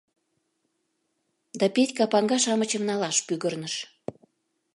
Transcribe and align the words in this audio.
—Да 1.59 1.65
Петька 1.75 2.05
паҥга-шамычым 2.11 2.83
налаш 2.89 3.17
пӱгырныш. 3.27 3.75